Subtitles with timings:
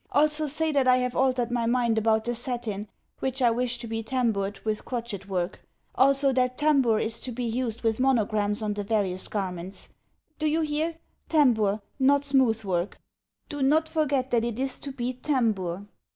[0.11, 2.87] Also say that I have altered my mind about the satin,
[3.19, 5.61] which I wish to be tamboured with crochet work;
[5.93, 9.89] also, that tambour is to be used with monograms on the various garments.
[10.39, 10.95] Do you hear?
[11.29, 12.97] Tambour, not smooth work.
[13.47, 15.85] Do not forget that it is to be tambour.